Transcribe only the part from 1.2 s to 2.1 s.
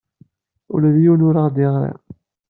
ur aɣ-d-yeɣri.